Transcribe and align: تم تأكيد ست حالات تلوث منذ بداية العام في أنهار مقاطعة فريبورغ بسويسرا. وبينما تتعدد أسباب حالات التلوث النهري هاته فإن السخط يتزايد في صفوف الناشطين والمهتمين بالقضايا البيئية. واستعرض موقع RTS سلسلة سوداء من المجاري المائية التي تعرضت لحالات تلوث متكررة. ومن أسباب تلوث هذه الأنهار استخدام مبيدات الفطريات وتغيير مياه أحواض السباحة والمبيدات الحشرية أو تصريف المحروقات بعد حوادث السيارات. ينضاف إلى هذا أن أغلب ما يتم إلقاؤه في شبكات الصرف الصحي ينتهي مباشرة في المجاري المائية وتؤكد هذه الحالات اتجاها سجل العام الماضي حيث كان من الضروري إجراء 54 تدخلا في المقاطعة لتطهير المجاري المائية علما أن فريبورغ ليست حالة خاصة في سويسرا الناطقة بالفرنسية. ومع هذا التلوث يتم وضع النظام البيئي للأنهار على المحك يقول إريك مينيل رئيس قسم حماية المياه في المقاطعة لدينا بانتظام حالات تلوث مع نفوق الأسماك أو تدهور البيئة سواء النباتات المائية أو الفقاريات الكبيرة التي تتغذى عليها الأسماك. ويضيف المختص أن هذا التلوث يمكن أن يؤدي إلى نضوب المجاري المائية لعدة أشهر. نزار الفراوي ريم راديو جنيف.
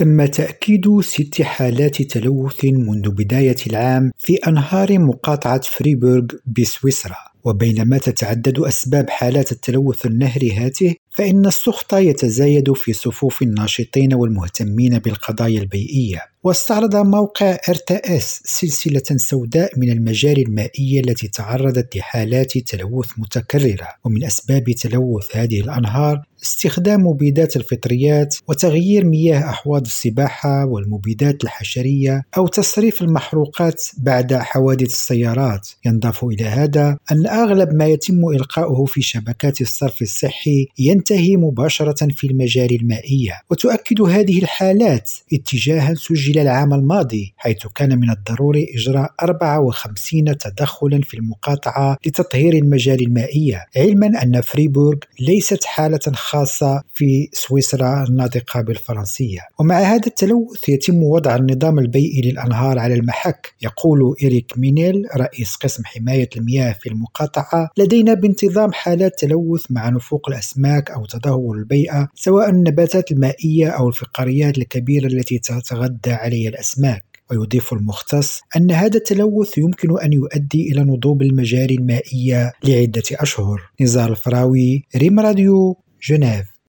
تم 0.00 0.26
تأكيد 0.26 1.00
ست 1.00 1.42
حالات 1.42 2.02
تلوث 2.02 2.64
منذ 2.64 3.10
بداية 3.10 3.56
العام 3.66 4.10
في 4.18 4.34
أنهار 4.34 4.98
مقاطعة 4.98 5.60
فريبورغ 5.60 6.26
بسويسرا. 6.46 7.16
وبينما 7.44 7.98
تتعدد 7.98 8.58
أسباب 8.58 9.10
حالات 9.10 9.52
التلوث 9.52 10.06
النهري 10.06 10.52
هاته 10.52 10.94
فإن 11.10 11.46
السخط 11.46 11.94
يتزايد 11.94 12.72
في 12.72 12.92
صفوف 12.92 13.42
الناشطين 13.42 14.14
والمهتمين 14.14 14.98
بالقضايا 14.98 15.60
البيئية. 15.60 16.20
واستعرض 16.44 16.96
موقع 16.96 17.58
RTS 17.68 18.40
سلسلة 18.44 19.16
سوداء 19.16 19.78
من 19.78 19.90
المجاري 19.90 20.42
المائية 20.42 21.00
التي 21.00 21.28
تعرضت 21.28 21.96
لحالات 21.96 22.58
تلوث 22.58 23.08
متكررة. 23.18 23.88
ومن 24.04 24.24
أسباب 24.24 24.64
تلوث 24.70 25.36
هذه 25.36 25.60
الأنهار 25.60 26.22
استخدام 26.42 27.06
مبيدات 27.06 27.56
الفطريات 27.56 28.36
وتغيير 28.48 29.04
مياه 29.04 29.50
أحواض 29.50 29.84
السباحة 29.86 30.66
والمبيدات 30.66 31.44
الحشرية 31.44 32.22
أو 32.36 32.46
تصريف 32.46 33.02
المحروقات 33.02 33.82
بعد 33.98 34.34
حوادث 34.34 34.86
السيارات. 34.86 35.68
ينضاف 35.86 36.24
إلى 36.24 36.44
هذا 36.44 36.96
أن 37.12 37.26
أغلب 37.30 37.74
ما 37.74 37.86
يتم 37.86 38.28
إلقاؤه 38.28 38.84
في 38.84 39.02
شبكات 39.02 39.60
الصرف 39.60 40.02
الصحي 40.02 40.66
ينتهي 40.78 41.36
مباشرة 41.36 42.08
في 42.10 42.26
المجاري 42.26 42.76
المائية 42.76 43.40
وتؤكد 43.50 44.00
هذه 44.00 44.38
الحالات 44.38 45.10
اتجاها 45.32 45.94
سجل 45.94 46.38
العام 46.38 46.74
الماضي 46.74 47.34
حيث 47.36 47.66
كان 47.74 47.98
من 47.98 48.10
الضروري 48.10 48.66
إجراء 48.74 49.14
54 49.22 50.38
تدخلا 50.38 51.00
في 51.02 51.14
المقاطعة 51.14 51.96
لتطهير 52.06 52.54
المجاري 52.54 53.04
المائية 53.04 53.66
علما 53.76 54.22
أن 54.22 54.40
فريبورغ 54.40 54.98
ليست 55.20 55.64
حالة 55.64 56.00
خاصة 56.14 56.82
في 56.94 57.28
سويسرا 57.32 58.04
الناطقة 58.08 58.60
بالفرنسية. 58.60 59.40
ومع 59.58 59.78
هذا 59.78 60.06
التلوث 60.06 60.68
يتم 60.68 61.02
وضع 61.02 61.36
النظام 61.36 61.78
البيئي 61.78 62.30
للأنهار 62.30 62.78
على 62.78 62.94
المحك 62.94 63.54
يقول 63.62 64.14
إريك 64.24 64.52
مينيل 64.56 65.06
رئيس 65.16 65.54
قسم 65.54 65.84
حماية 65.84 66.28
المياه 66.36 66.72
في 66.72 66.88
المقاطعة 67.20 67.70
لدينا 67.78 68.14
بانتظام 68.14 68.72
حالات 68.72 69.18
تلوث 69.18 69.64
مع 69.70 69.88
نفوق 69.88 70.28
الأسماك 70.28 70.90
أو 70.90 71.06
تدهور 71.06 71.56
البيئة 71.56 72.08
سواء 72.14 72.50
النباتات 72.50 73.12
المائية 73.12 73.68
أو 73.68 73.88
الفقاريات 73.88 74.58
الكبيرة 74.58 75.06
التي 75.06 75.38
تتغذى 75.38 76.12
عليها 76.12 76.48
الأسماك. 76.48 77.04
ويضيف 77.30 77.72
المختص 77.72 78.40
أن 78.56 78.70
هذا 78.70 78.96
التلوث 78.96 79.58
يمكن 79.58 80.00
أن 80.00 80.12
يؤدي 80.12 80.72
إلى 80.72 80.80
نضوب 80.82 81.22
المجاري 81.22 81.74
المائية 81.74 82.52
لعدة 82.64 83.02
أشهر. 83.12 83.60
نزار 83.80 84.10
الفراوي 84.10 84.84
ريم 84.96 85.20
راديو 85.20 85.76
جنيف. 86.08 86.50